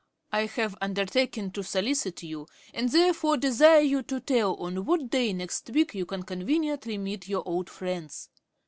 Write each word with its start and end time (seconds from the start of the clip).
I 0.31 0.47
have 0.47 0.75
undertaken 0.81 1.51
to 1.51 1.61
solicit 1.63 2.23
you, 2.23 2.47
and 2.73 2.89
therefore 2.89 3.37
desire 3.37 3.81
you 3.81 4.01
to 4.01 4.19
tell 4.19 4.55
on 4.55 4.83
what 4.85 5.11
day 5.11 5.31
next 5.31 5.69
week 5.69 5.93
you 5.93 6.07
can 6.07 6.23
conveniently 6.23 6.97
meet 6.97 7.27
your 7.29 7.47
old 7.47 7.69
friends. 7.69 8.27